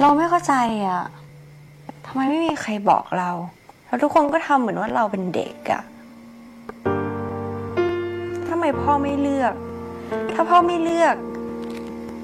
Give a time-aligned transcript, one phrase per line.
[0.00, 0.54] เราไม่เข้าใจ
[0.86, 1.02] อ่ะ
[2.06, 3.30] ทำไมไม่มีใครบอกเรา
[3.86, 5.82] แล้วทุกคนก็ทำเหมือนว่าเราเป็นเด็กอ่ะ
[8.48, 9.54] ทำไมพ่อไม่เลือก
[10.32, 11.14] ถ้าพ่อไม่เลือก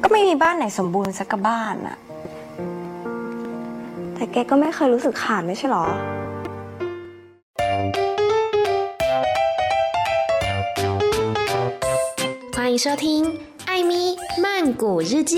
[0.02, 1.96] ก็ไม่มีบ้านไหนสมบูรณ์สักบ้านอ่ะ
[4.14, 5.86] แต่แกก็ไม่เคยรู้สึกขาดไม่ใช่หรอ
[12.54, 13.04] 欢迎收听《
[13.66, 13.93] 艾咪
[14.43, 15.35] 曼谷日记》。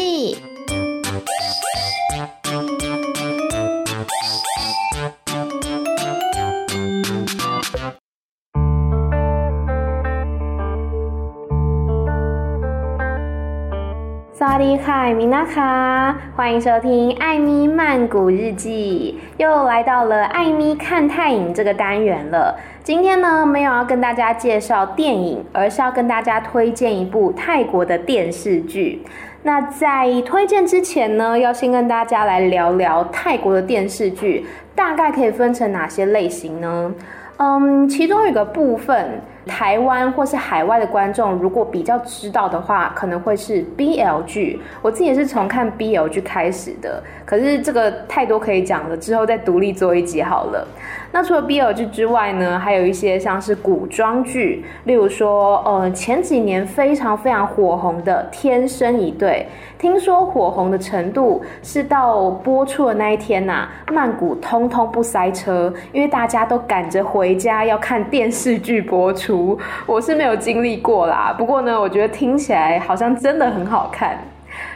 [14.39, 22.57] 萨瓦迪卡，米娜卡，欢迎收听《艾咪曼谷日记》，又来到了艾咪看泰影这个单元了。
[22.81, 29.03] 今天呢，没有要跟大家介绍电影，而是要跟大家推荐一部泰国的电视剧。
[29.43, 36.93] 那在推荐之前呢，要先跟大家来聊聊泰国的电视剧大概可以分成哪些类型呢？
[37.35, 39.19] 嗯，其中有一个部分。
[39.49, 44.61] 台湾或是海外的观众，如果比较知道的话，可能会是 BL 剧。
[44.81, 50.67] 我自己也是从看 BL 剧开始的，可是这个太多可以讲了，之后再独立做一集好了。
[51.11, 59.47] 那除了 BL 剧之外呢，还有一些像是古装剧，例如说，呃，前几年非常非常火红的《天生一对》，
[59.81, 69.57] 听说火红的程度是到播出的那一天呐、曼谷通通不塞车，因为大家都赶着回家要看电视剧播出。
[69.87, 74.15] 我是没有经历过啦，不过呢，我觉得听起来好像真的很好看。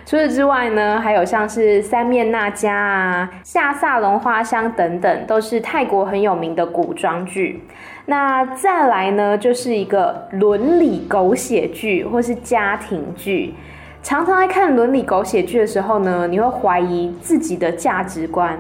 [0.05, 7.63] 除此之外呢，还有像是三面那家啊、夏萨龙花香等等，都是泰国很有名的古装剧。
[8.05, 13.53] 那再来呢，就是一个伦理狗血剧或是家庭剧。
[14.01, 18.59] 常常在看伦理狗血剧的时候呢，你会怀疑自己的价值观。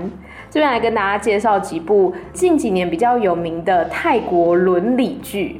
[0.49, 5.59] 这边来跟大家介绍几部近几年比较有名的泰国伦理剧。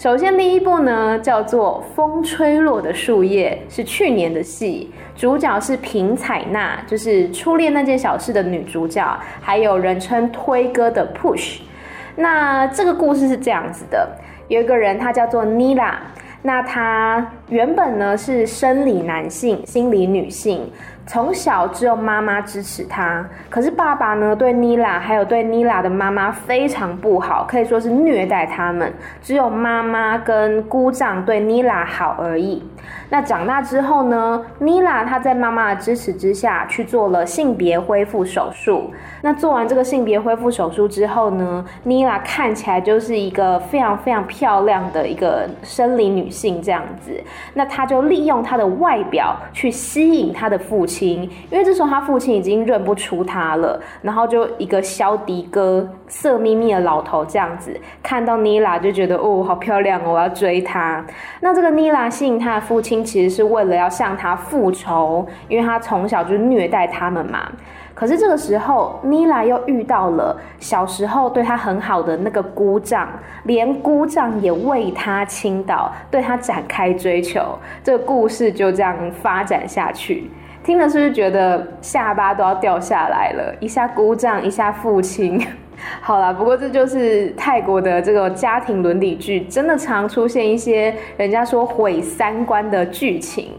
[0.00, 9.04] 首先，第一部呢叫做《风吹落的树叶》，是去年的戏，主角是平采娜，就是《初恋那件小事》的女主角，
[9.42, 11.58] 还有人称推哥的 Push。
[12.16, 14.08] 那这个故事是这样子的：
[14.48, 16.00] 有一个人，他叫做妮拉，
[16.40, 20.62] 那他原本呢是生理男性，心理女性。
[21.12, 28.92] 从小只有妈妈支持他，可是爸爸呢，对妮拉还有对妮拉的妈妈非常不好，可以说是虐待他们。
[29.20, 32.62] 只有妈妈跟姑丈对妮拉好而已。
[33.08, 38.90] 那长大之后呢，妮拉她在妈妈的支持之下去做了性别恢复手术。
[39.22, 47.12] 那做完这个性别恢复手术之后呢，妮拉看起来就是一个非常非常漂亮的一个生理女性这样子。
[47.54, 51.28] 那她就利用她的外表去吸引她的父亲。
[51.50, 61.04] 因为这时候她父亲已经认不出她了，然后就一个肖迪哥、色眯眯的老头这样子，看到妮拉就觉得哦，好漂亮哦，我要追她。
[61.40, 67.46] 那这个妮拉吸引她的父父亲，其实是为了要向他复仇，因为他从小就虐待他们嘛。
[67.92, 73.06] 可是这个时候，妮拉又遇到了小时候对他很好的那个姑丈，
[73.42, 77.58] 连姑丈也为他倾倒，对他展开追求。
[77.84, 80.30] 这个故事就这样发展下去。
[80.64, 83.54] 听了是不是觉得下巴都要掉下来了？
[83.60, 85.38] 一下姑丈，一下父亲。
[86.00, 93.52] 好啦，不过这就是泰国的这个家庭伦理剧，真的常出现一些人家说毁三观的剧情。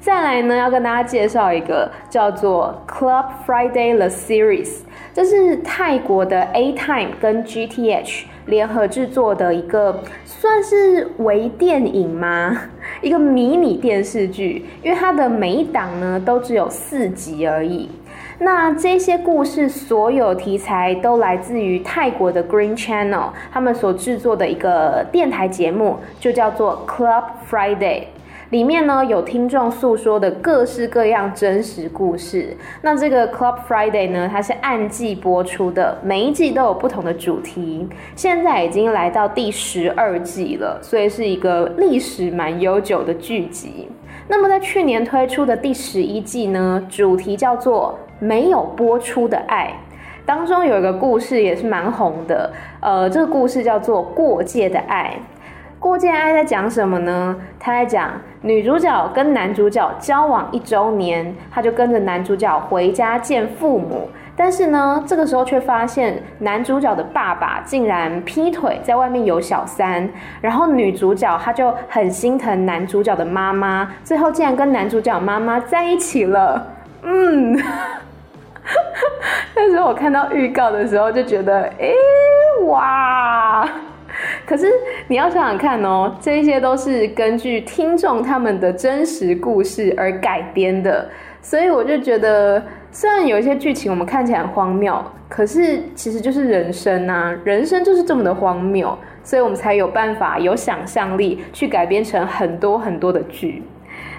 [0.00, 4.66] 再来呢，要跟大家介绍一个叫做《Club Friday The Series》，
[5.14, 12.54] 这是泰国的 A Time 跟 GTH 联合制作的一个，算是微电影吗？
[13.00, 17.88] 一个迷你电视剧，因为它的每一档呢都只有四集而已。
[18.38, 28.04] 那这些故事所有题材都来自于泰国的 Green Channel，他们所制作的一个电台节目，就叫做 Club Friday。
[28.50, 32.56] 里面呢有听众诉说的各式各样真实故事。
[32.82, 37.88] 那这个 Club Friday 呢，它是按季播出的，每一季都有不同的主题。
[38.14, 43.88] 现在已经来到第十二季了，所以是一个历史蛮悠久的剧集。
[44.26, 49.74] 那么在去年推出的第十一季呢，主题叫做《没有播出的爱》，
[50.24, 52.50] 当中有一个故事也是蛮红的。
[52.80, 55.18] 呃，这个故事叫做《过界的爱》。
[55.78, 57.36] 过界爱在讲什么呢？
[57.60, 70.08] 他在讲女主角跟男主角交往一周年，他就跟着男主角回家见父母，但是呢，这个时候却发现男主角的爸爸竟然劈腿，在外面有小三，
[70.40, 76.66] 然后女主角她就很心疼男主角的妈妈，最后竟然跟男主角妈妈在一起了。
[77.02, 77.56] 嗯，
[79.54, 81.92] 那时候我看到预告的时候就觉得，哎，
[82.66, 83.68] 哇！
[84.46, 84.66] 可是
[85.08, 91.08] 你要想想看哦，这些都是根据听众他们的真实故事而改编的，
[91.42, 92.62] 所以我就觉得，
[92.94, 103.64] 虽然有一些剧情我们看起来很荒谬，可是其实就是人生啊，人生就是这么的荒谬，所以我们才有办法有想象力去改编成很多很多的剧。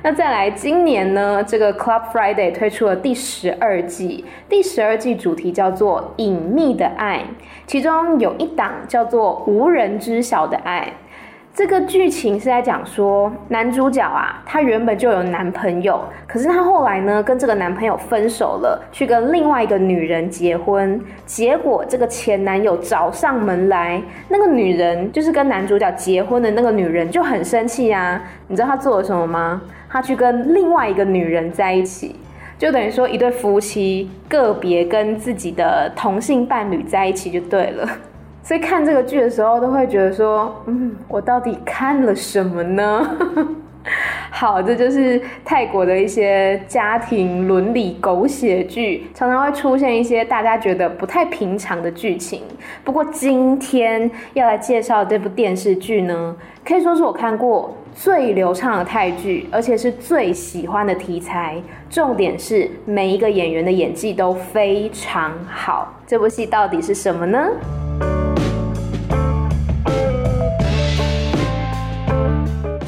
[0.03, 7.19] 那再来，今年呢，这个 Club Friday 推出了第十二季，第十二季主题叫做《隐秘的爱》，
[7.65, 10.91] 其中有一档叫做《无人知晓的爱》。
[11.55, 20.99] 这个剧情是在讲说，男主角啊，他原本就有男朋友，可是他后来呢，跟这个男朋友分手了，去跟另外一个女人结婚。
[21.25, 28.21] 结果这个前男友找上门来，那个女人就是跟男主角结婚的那个女人就很生气啊。
[28.49, 29.61] 你知道他做了什么吗？
[29.89, 32.17] 他去跟另外一个女人在一起，
[32.59, 37.87] 就等于说一对夫妻个别跟自己的同性伴侣在一起就对了。
[38.45, 43.17] 所以看这个剧的时候，都会觉得说，嗯，我到底看了什么呢？
[44.29, 52.43] 好，这就是泰国的一些家庭伦理狗血剧，常常会出现一些大家觉得不太平常的剧情。
[52.83, 61.55] 不过今天要来介绍这部电视剧呢，可以说是我看过最流畅的泰剧，而且是最喜欢的题材。
[61.89, 65.91] 重点是每一个演员的演技都非常好。
[66.05, 67.39] 这部戏到底是什么呢？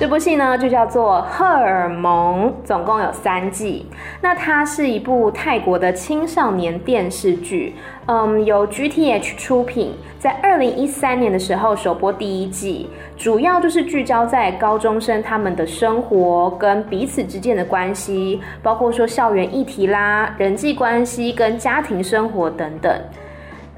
[0.07, 3.86] 这部戏呢，就叫做《荷尔蒙》，总共有三季。
[4.21, 7.75] 那它是一部泰国的青少年电视剧，
[8.06, 22.98] 嗯，由 GTH 出品，在二零一三年的时候首播第一季，主要就是聚焦在高中生他们的生活跟彼此之间的关系，包括说校园议题啦、人际关系跟家庭生活等等。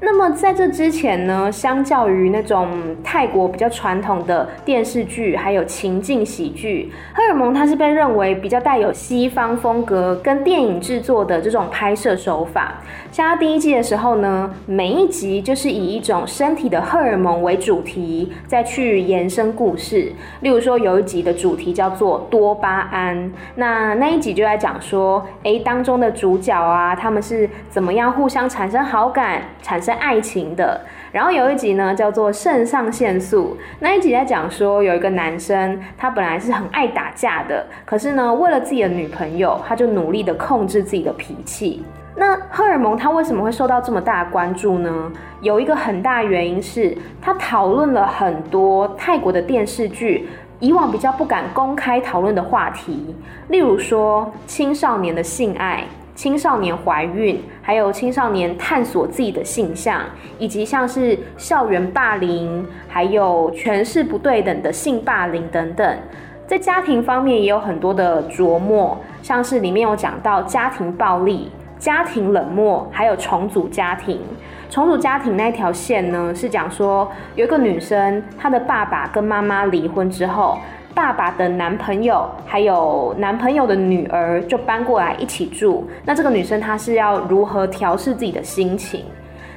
[0.02, 2.68] 那么在这之前呢，相较于那种
[3.04, 12.76] 泰国比较传统的电视剧，还有情境喜剧，《荷尔蒙》它是被认为比较带有西方风格跟电影制作的这种拍摄手法。
[13.12, 20.10] 像它第一季的时候呢，每一集就是以一种身体的荷尔蒙为主题，再去延伸故事。
[20.40, 29.89] 例如说，有一集的主题叫做多巴胺，那那一集就在讲说，诶，当中的主角啊，他们是怎么样互相产生好感，产生。
[29.94, 30.80] 爱情的，
[31.12, 41.84] 然后有一集呢叫做肾上腺素，那一集在讲说有一个男生，他本来是很爱打架的，可是呢为了自己的女朋友，他就努力的控制自己的脾气。
[42.16, 45.10] 那荷尔蒙他为什么会受到这么大的关注呢？
[45.40, 50.28] 有一个很大原因是他讨论了很多泰国的电视剧
[50.58, 53.14] 以往比较不敢公开讨论的话题，
[53.48, 55.84] 例如说青少年的性爱。
[56.20, 60.02] 青少年怀孕，还有青少年探索自己的性向，
[60.38, 65.98] 以及像是校园霸凌，还有权势不对等的性霸凌等等，
[66.46, 74.20] 在家庭方面也有很多的琢磨，像是里面有讲到家庭暴力、家庭冷漠，还有重组家庭。
[74.68, 80.58] 重组家庭那条线呢，是讲说有一个女生，她的爸爸跟妈妈离婚之后。
[80.94, 85.88] 爸爸的男朋友还有男朋友的女儿就搬过来一起住。
[86.04, 89.04] 那这个女生她是要如何调试自己的心情？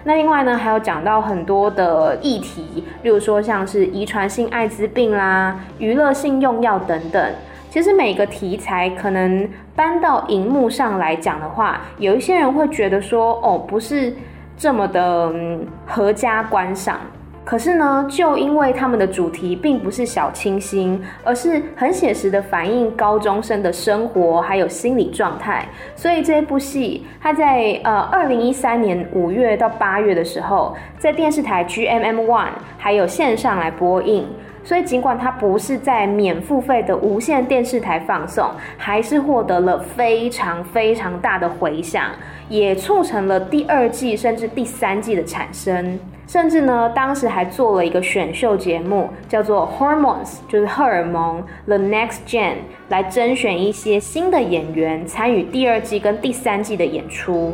[0.04, 7.32] 那另外呢，还有讲到很多的议题，例如说像是遗传性艾滋病啦、娱乐性用药等等。
[7.70, 14.14] 其实每个题材可能搬到荧幕上来讲的话，有一些人会觉得说，哦，不是
[14.58, 15.34] 这么的
[15.86, 17.00] 合家观赏。
[17.46, 34.26] 可是呢，就因为他们的主题并不是小清新，而是很写实的反映高中生的生活还有心理状态，所以这部戏它在呃二零一三年五月到八月的时候，在电视台 GMM One 还有线上来播映。
[34.66, 42.06] 所以尽管它不是在免付费的无线电视台放送，还是获得了非常非常大的回响，
[42.48, 46.00] 也促成了第二季甚至第三季的产生。
[46.26, 52.56] 甚至呢，当时还做了一个选秀节目，叫做 Hormones，就是荷尔蒙 The Next Gen，
[52.90, 57.54] 来甄选一些新的演员参与第二季跟第三季的演出。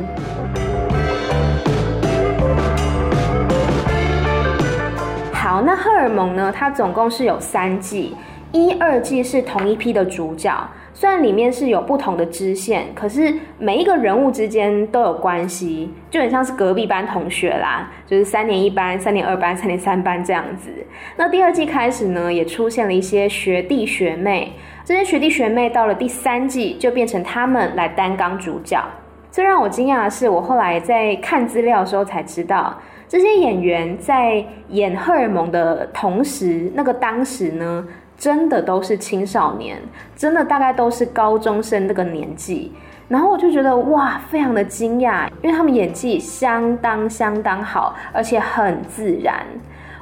[5.32, 8.16] 好，那荷尔蒙呢，它总共是有三季，
[8.52, 10.52] 一二季是同一批的主角。
[11.00, 20.68] 虽然里面是有不同的支线，可是每一个人物之间都有关系，就很像是隔壁班同学啦，就是三年一班、三年二班、三年三班这样子。
[21.16, 24.52] 那第二季开始呢，也出现了一些学弟学妹，
[24.84, 28.84] 这些学弟学妹到了第三季就变成他们来担纲主角。
[29.30, 32.78] 最让我惊讶的是，我后来在看资料的时候才知道，
[33.08, 37.86] 这些演员在演荷尔蒙的同时，那个当时呢，
[38.20, 39.80] 真的都是青少年，
[40.14, 42.70] 真的大概都是高中生那个年纪。
[43.08, 49.44] 然后我就觉得哇，非常的惊讶，因为他们演技相当相当好，而且很自然。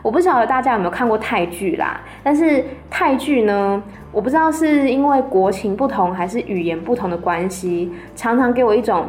[0.03, 9.07] 我不晓得大家有没有看过泰剧啦，但是泰剧呢，我不知道是因为国情不同还是语言不同的关系，常常给我一种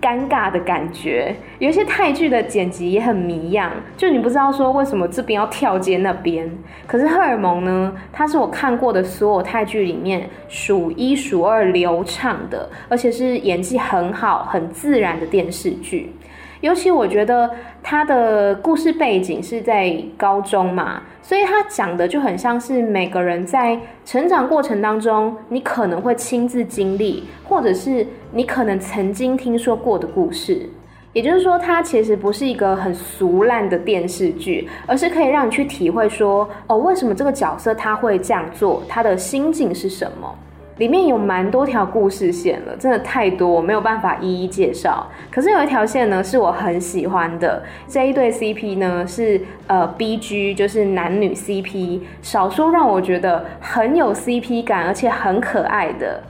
[0.00, 1.34] 尴尬的感觉。
[1.58, 6.50] 有一些泰剧的剪辑也很迷样，就你不知道说为什么这边要跳接那边。
[6.86, 16.12] 可是《荷尔蒙》呢，它是我看过的所有泰剧里面数一数二流畅的，而且是演技很好、很自然的电视剧。
[16.60, 17.50] 尤其我觉得
[17.82, 30.68] 他的故事背景是在高中嘛，所以他讲的就很像是每个人在成长过程当中，你可能会亲自经历，或者是你可能曾经听说过的故事。
[31.12, 40.32] 也就是说，它其实不是一个很俗烂的电视剧，而是可以让你去体会说，哦，为什么这个角色他会这样做，他的心境是什么。
[40.80, 45.06] 里面有蛮多条故事线了，真的太多，我没有办法一一介绍。
[45.30, 47.62] 可是有一条线呢，是我很喜欢的。
[47.86, 56.22] 这一对 CP 呢，是呃 BG，就是男女 CP，少数让我觉得很有 CP 感，而且很可爱的。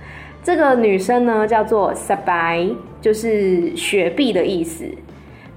[0.42, 4.85] 这个女生呢，叫做 Sabai，就是雪碧的意思。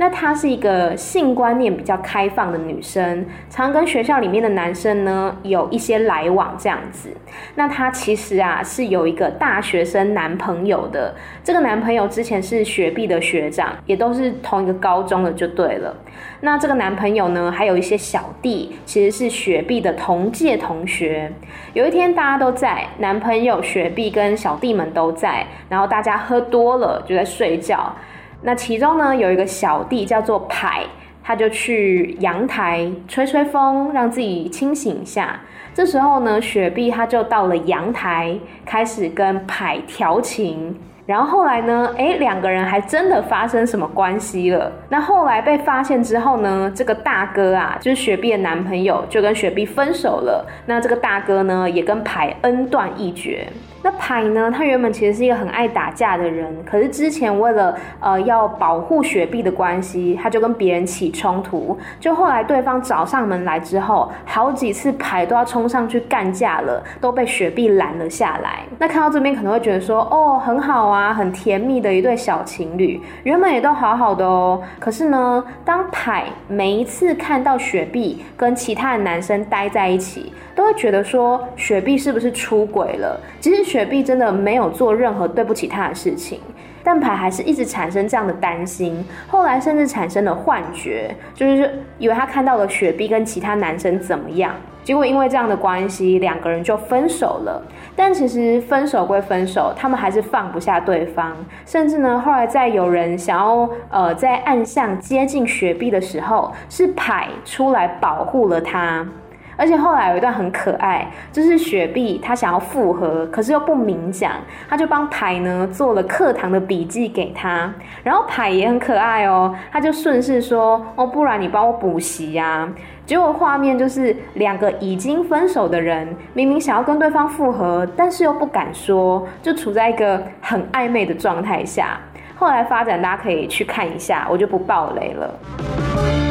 [0.03, 7.09] 那她是一个性观念比较开放的女生，常跟学校里面的男生呢有一些来往这样子。
[7.55, 15.95] 那她其实啊是有一个大学生男朋友的，这个男朋友之前是雪碧的学长，也都是同一个高中的就对了。
[16.41, 21.31] 那这个男朋友呢还有一些小弟，其实是雪碧的同届同学。
[21.71, 27.95] 有一天大家都在，男朋友雪碧跟小弟们都在，然后大家喝多了就在睡觉。
[28.43, 30.83] 那其中呢，有一个小弟叫做派，
[31.23, 35.39] 他就去阳台吹吹风，让自己清醒一下。
[35.73, 40.77] 这时候呢，雪碧他就到了阳台，开始跟派调情。
[41.05, 44.71] 然后后来呢，诶，两个人还真的发生什么关系了。
[44.89, 50.45] 那后来被发现之后呢，这个大哥啊，就是雪碧的男朋友，就跟雪碧分手了。
[50.65, 53.47] 那这个大哥呢，也跟牌恩断义绝。
[53.85, 61.77] 那牌呢，他原本其实是一个很爱打架的人，可是之前为了呃要保护雪碧的关系，他就跟别人起冲突。
[61.99, 68.59] 就后来对方找上门来之后，好几次牌都要冲上去干架了，都被雪碧拦了下来。
[68.79, 74.61] 那看到这边可能会觉得说，哦，很好啊，很甜蜜的一对小情侣，原本也都好好的哦。
[74.79, 83.19] 可是呢，当凯每一次看到雪碧跟其他的男生待在一起，都会觉得说雪碧是不是出轨了？
[83.39, 86.39] 其实雪碧真的没有做任何对不起他的事情，
[86.83, 89.05] 但牌还是一直产生这样的担心。
[89.27, 94.53] 后来甚至产生了幻觉，就是以为他看到了雪碧跟其他男生怎么样。
[94.83, 97.61] 结果因为这样的关系，两个人就分手了。
[97.95, 101.33] 但其实分手归分手，他们还是放不下对方。
[101.65, 109.07] 甚至呢，后来在有人想要呃在暗巷接近雪碧的时候，是牌出来保护了他。
[109.55, 114.33] 而且后来有一段很可爱，就是雪碧她想要复合，可是又不明讲，
[114.69, 122.67] 他就帮凯呢做了课堂的笔记给他，然后凯也很可爱哦，他就顺势说哦，不然你帮我补习呀。
[123.05, 131.99] 结果画面就是两个已经分手的人，明明想要跟对方复合，但是又不敢说，就处在一个很暧昧的状态下。
[132.35, 136.22] 后来发展大家可以去看一下，我就不爆雷了。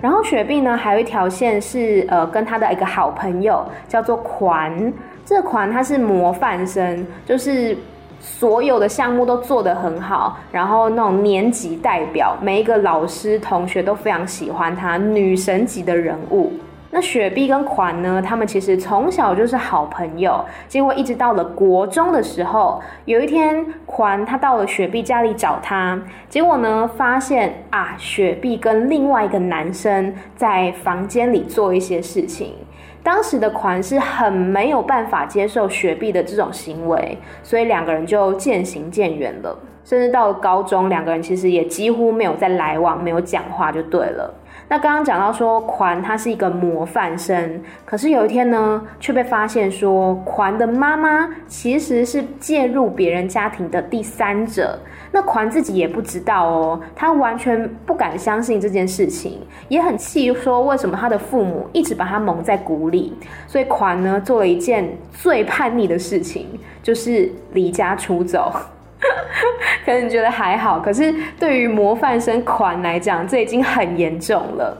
[0.00, 4.92] 然后雪碧呢，还有一条线是呃，跟他的一个好朋友叫做款。
[5.24, 7.76] 这款他是模范生，就是
[8.18, 16.52] 所有的项目都做得很好，然后那种年级代表，每一个老师同学都非常喜欢他，女神级的人物。
[16.92, 32.54] 那雪碧跟款呢，他们其实从小就是好朋友，结果一直到了国中的时候，有一天款他到了雪碧家里找他，结果呢发现啊，雪碧跟另外一个男生在房间里做一些事情。
[33.02, 39.56] 当时的款是很没有办法接受雪碧的这种行为，所以两个人就渐行渐远了。
[39.84, 44.34] 甚至到了高中，两个人其实也几乎没有再来往，没有讲话就对了。
[44.72, 54.78] 那刚刚讲到说，款他是一个模范生，可是有一天呢，却被发现说，款的妈妈其实是介入别人家庭的第三者。
[55.10, 63.12] 那款自己也不知道哦，他完全不敢相信这件事情，也很气，说为什么他的父母一直把他蒙在鼓里。
[63.48, 66.46] 所以款呢，做了一件最叛逆的事情，
[66.80, 68.52] 就是离家出走。
[69.84, 74.76] 可能你觉得还好，可是对于模范生款来讲，这已经很严重了。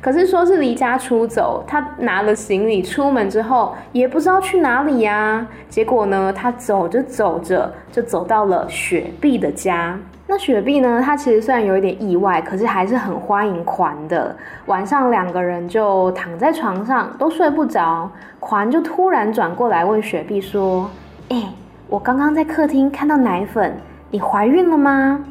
[0.00, 9.96] 可是说是离家出走，他拿了行李出门之后，也不知道去哪里呀、结果呢，他走着走着就走到了雪碧的家。
[10.26, 14.34] 那雪碧呢，他其实虽然有一点意外，可是还是很欢迎款的。
[14.66, 18.10] 晚上两个人就躺在床上都睡不着，
[18.40, 20.90] 款就突然转过来问雪碧说
[21.30, 21.44] ：“哎、”
[21.88, 23.76] 我刚刚在客厅看到奶粉，
[24.10, 25.24] 你怀孕了吗？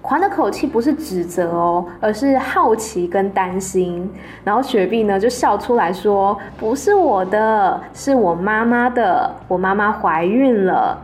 [0.00, 4.08] 狂的口气不是指责哦，而是好奇跟担心。
[4.44, 10.98] 然后雪碧呢就笑出来说：“不是我的，是我妈妈的，我妈妈怀孕了。”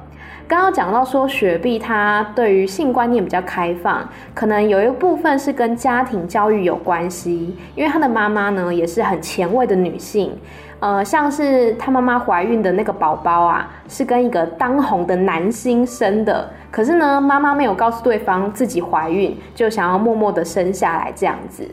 [0.46, 10.36] 刚刚讲到说雪碧她对于性观念比较开放，可能有一部分是跟家庭教育有关系，因为她的妈妈呢也是很前卫的女性。
[10.80, 16.48] 呃，像是她妈妈怀孕的那个宝宝啊，是跟一个当红的男星生的。
[16.70, 21.68] 可是呢，妈妈没有告诉对方自己怀孕，就想要默默的生下来这样子。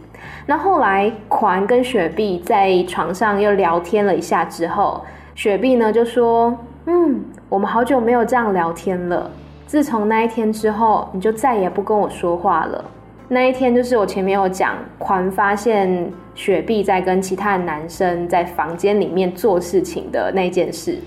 [0.46, 5.02] 那后来，款跟雪碧在床上又聊天了一下之后，
[5.36, 9.30] 雪碧呢就说：“嗯，我们好久没有这样聊天了。
[9.66, 12.84] 自从那一天之后，你就再也不跟我说话了。”
[13.30, 20.98] 那一天就是我前面有讲，款发现雪碧在跟其他的男生在房间里面做事情的那件事。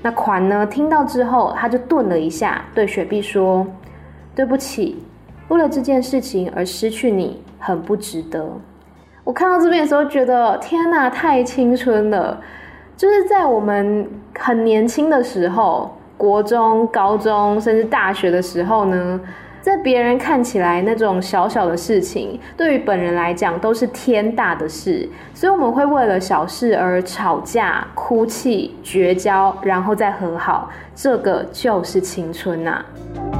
[0.00, 3.66] 那款呢，听到之后，他就顿了一下，对雪碧说
[4.34, 5.04] ：“对不起，
[5.48, 8.48] 为了这件事情而失去你，很不值得。”
[9.22, 12.40] 我看到这边的时候，觉得天哪，太青春了！
[12.96, 19.20] 就是在我们很年轻的时候，国中、高中，甚至大学的时候呢。
[19.66, 30.70] 在别人看起来，那种小小的事情，对于本人来讲都是天大的事，所以我们会为了小事而吵架、哭泣、绝交，然后再和好。
[30.94, 33.35] 这个就是青春呐、啊。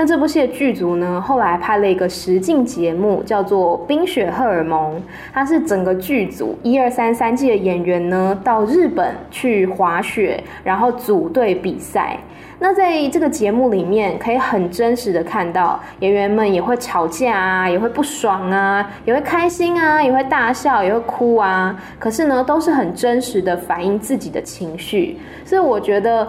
[0.00, 4.94] 那这部戏的剧组呢，后来拍了一个实境节目，叫做《冰雪荷尔蒙》。
[5.34, 12.16] 它是整个剧组一二三三季的演员呢，到日本去滑雪，然后组队比赛。
[12.60, 21.76] 那在这个节目里面，可以很真实的看到演员们也会吵架啊，也会不爽啊，也会开心啊，也会大笑，也会哭啊。
[21.98, 25.18] 可是呢，都是很真实的反映自己的情绪。
[25.44, 26.28] 所以我觉得。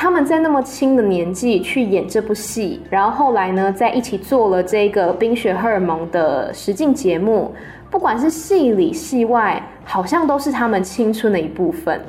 [0.00, 7.52] 他们在那么轻的年纪去演这部戏，然后后来呢，在一起做了这个《冰雪荷尔蒙》的实境节目，
[7.90, 12.00] 不管是戏里戏外，好像都是他们青春的一部分。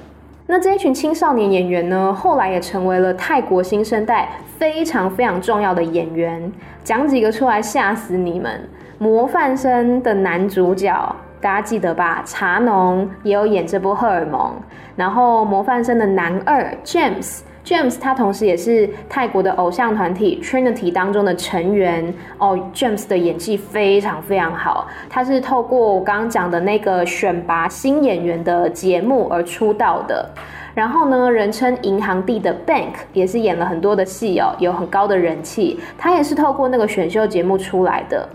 [0.46, 6.52] 那这一群青少年演员呢，后来也成为了泰国新生代非常非常重要的演员。
[6.84, 8.70] 讲几个出来吓死你们！
[9.00, 10.94] 模范生的男主角，
[11.42, 12.22] 大家记得吧？
[12.24, 14.52] 茶农也有演这部《荷尔蒙》，
[14.96, 17.40] 然后模范生的男二 James。
[17.70, 22.60] James 他同时也是泰国的偶像团体 Trinity 当中的成员哦。
[22.74, 30.28] James 的演技非常非常好，他是透过我刚刚讲的那个选拔新演员的节目而出道的。
[30.74, 35.80] 然后呢，人称银行弟的 Bank 也是演了很多的戏哦，有很高的人气。
[35.96, 38.28] 他也是透过那个选秀节目出来的。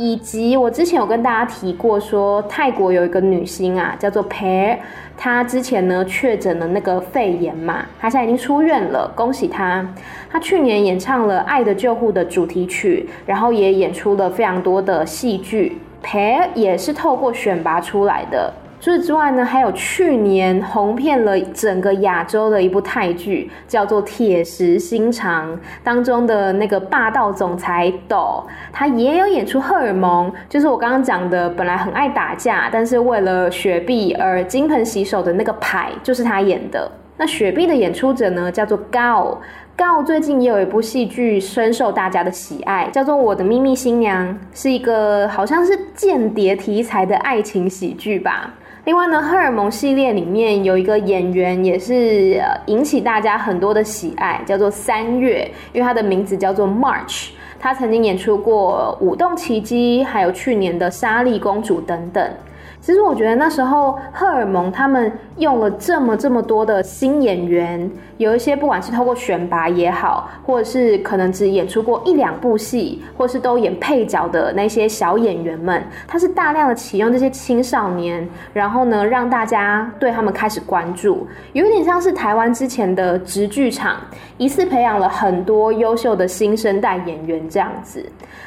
[0.00, 4.78] 以及我之前有跟大家提过说，泰国有一个女星啊，叫做 Pair，
[5.14, 9.86] 她之前呢确诊了那个肺炎嘛，她现在已经出院了，恭喜她。
[10.30, 15.76] 她去年演唱了《爱的救护》的主题曲，然后也演出了非常多的戏剧。
[16.02, 18.50] Pair 也是透过选拔出来的。
[18.80, 36.90] 除此之外呢，还有去年红遍了整个亚洲的一部泰剧，叫做《铁石心肠》当中的那个霸道总裁斗，他也有演出荷尔蒙，就是我刚刚讲的，本来很爱打架，但是为了雪碧而金盆洗手的那个牌，就是他演的。
[37.18, 39.36] 那雪碧的演出者呢，叫做 Gao。
[39.76, 48.54] Gao 最近也有一部戏剧深受大家的喜爱，叫做《我的秘密新娘》，是一个好像是间谍题材的爱情喜剧吧。
[48.84, 57.28] 另外呢，荷尔蒙系列里面有一个演员也是引起大家很多的喜爱，叫做三月，因为他的名字叫做 March。
[57.58, 62.32] 他曾经演出过《舞动奇迹》，还有去年的《莎莉公主》等等。
[62.80, 83.96] 其实我觉得那时候荷尔蒙他们用了这么这么多的新演员，有一些不管是透过选拔也好，或者是可能只演出过一两部戏，或是都演配角的那些小演员们，他是大量的启用这些青少年，然后呢让大家对他们开始关注，有点像是台湾之前的直剧场，
[84.40, 88.02] 一次培养了很多优秀的新生代演员这样子。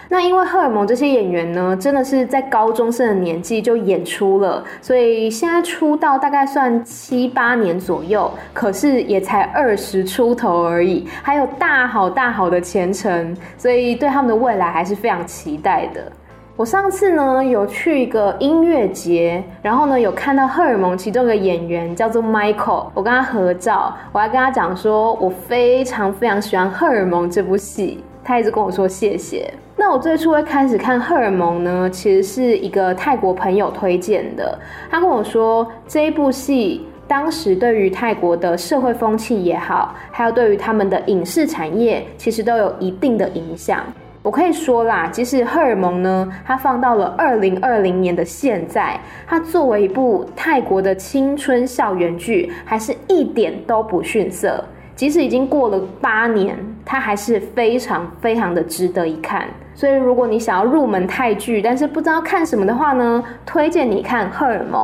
[0.10, 16.12] 那因为荷尔蒙这些演员呢，真的是在高中生的年纪就演出了，所以现在出道大概算七八年左右，可是也才二十出头而已，还有大好大好的前程，所以对他们的未来还是非常期待的。
[16.56, 29.52] 我上次呢有去一个音乐节，然后呢有看到荷尔蒙其中一个演员叫做 Michael，我跟他合照，我还跟他讲说我非常非常喜欢荷尔蒙这部戏，他一直跟我说谢谢。
[29.76, 34.56] 那我最初会开始看荷尔蒙呢，其实是一个泰国朋友推荐的。
[34.92, 43.84] 他跟我说，这一部戏当时对于泰国的社会风气也好，还有对于他们的影视产业，其实都有一定的影响。
[44.24, 54.64] 我可以说啦，即使荷尔蒙呢，它放到了二零二零年的现在，它作为一部泰国的青春校园剧，还是一点都不逊色。
[54.96, 59.46] 即使已经过了八年，它还是非常非常的值得一看。
[59.76, 64.82] 所以，如果你想要入门泰剧，但是不知道看什么的话呢，推荐你看《荷尔蒙》。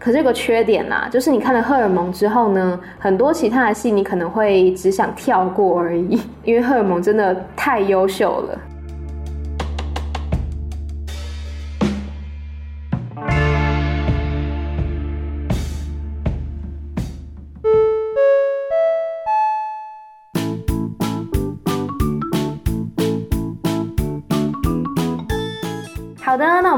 [0.00, 8.58] 可是有个缺点啦，就是你看了《荷尔蒙》之后呢，很多其他的戏你可能会只想跳过而已，因为《荷尔蒙》真的太优秀了。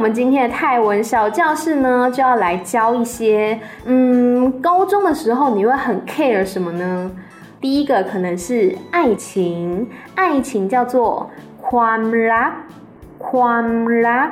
[0.02, 7.08] 我们今天的泰文小教室呢，就要来教一些，嗯，高中的时候你会很 care 什么呢？
[7.60, 11.30] 第一个可能是爱情，爱情叫做
[11.62, 12.52] ความรัก，
[13.16, 14.30] ความรัก，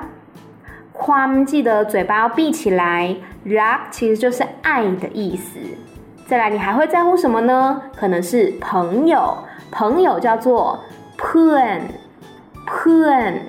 [0.92, 3.14] คว记得嘴巴要闭起来，
[3.46, 5.60] รั其实就是爱的意思。
[6.26, 7.80] 再来，你还会在乎什么呢？
[7.94, 9.38] 可能是朋友，
[9.70, 10.80] 朋友叫做
[11.16, 11.82] เพื่อน，
[12.66, 13.42] เพื่อน。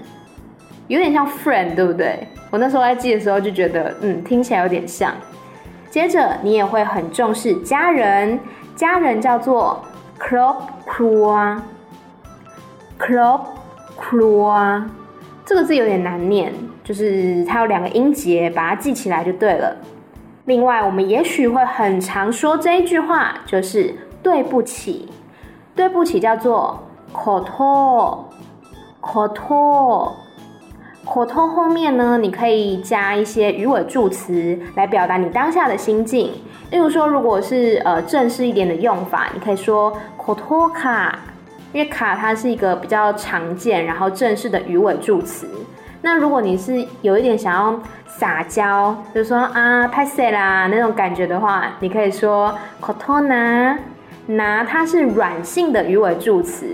[0.92, 2.28] 有点像 friend，对不对？
[2.50, 5.14] 我那时候在记的时候就觉得，嗯，听起来有点像。
[5.90, 8.38] 接着你也会很重视家人，
[8.76, 9.82] 家人叫做
[10.20, 11.62] clop craw，clop
[13.98, 14.84] craw，
[15.46, 19.74] 这个字有点难念，就是它有两个音节，把它记起来就对了。
[20.44, 25.08] 另外，我们也许会很常说这一句话，就是对不起，
[25.74, 30.12] 对不起叫做 koto，koto。
[31.04, 36.32] 口头后面呢，你可以加一些语尾助词来表达你当下的心境。
[36.70, 41.20] 例如说，如果是呃正式一点的用法，你可以说口头卡，
[41.74, 45.48] 因为卡它是一个比较常见然后正式的语尾助词。
[46.02, 53.78] 那如果你是有一点想要撒娇，就是说啊拍谢啦那种感觉的话，你可以说口头拿，
[54.28, 56.66] 拿它是软性的语尾助词。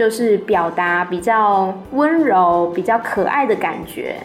[0.00, 4.16] 就是表达比较温柔、比较可爱的感觉。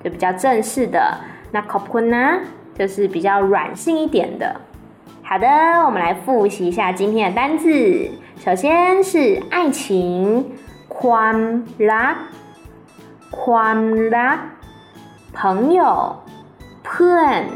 [0.03, 1.15] 就比较正式的。
[1.53, 2.41] 那 cop kun 呢，
[2.75, 4.59] 就是比较软性一点的。
[5.23, 5.47] 好的，
[5.85, 8.11] 我们来复习一下今天的单字。
[8.39, 10.53] 首先是爱情
[10.89, 11.63] ，kuan
[13.31, 13.51] la，kuan
[14.09, 14.39] la。
[15.33, 16.17] 朋友
[16.83, 17.51] ，puen，puen。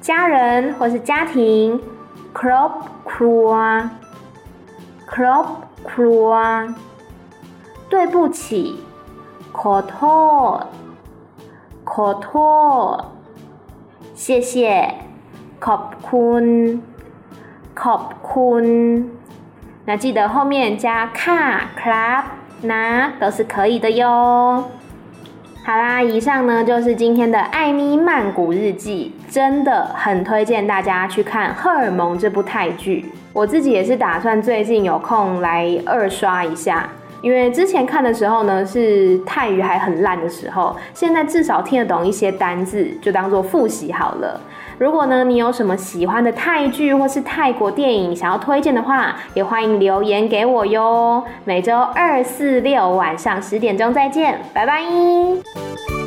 [0.00, 1.80] 家人或是家庭
[2.34, 2.72] crop
[3.04, 3.88] crop
[5.06, 5.46] crop
[5.84, 6.74] crop
[7.88, 8.80] 对不起
[9.52, 10.60] 口头
[11.84, 12.98] 口头
[14.14, 14.94] 谢谢
[15.60, 16.80] cope coon
[17.74, 19.04] cope coon
[19.84, 22.24] 那记得后面加卡 club
[22.62, 24.70] 拿都是可以的哟
[25.68, 33.04] 好啦，以上呢就是今天的艾咪曼谷日记，真的很推荐大家去看《荷尔蒙》这部泰剧。
[33.34, 36.88] 我自己也是打算最近有空来二刷一下。
[37.20, 44.40] 因为之前看的时候呢，是泰语还很烂的时候，现在至少听得懂一些单字，就当做复习好了。
[44.78, 51.24] 如果呢，你有什么喜欢的泰剧或是泰国电影想要推荐的话，也欢迎留言给我哟。
[51.44, 55.97] 每周二、四、六晚上十点钟再见，拜拜。